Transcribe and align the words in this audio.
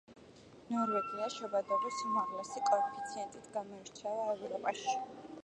ნორვეგია 0.69 1.27
შობადობის 1.33 1.99
უმაღლესი 2.07 2.65
კოეფიციენტით 2.71 3.53
გამოირჩევა 3.59 4.27
ევროპაში. 4.35 4.99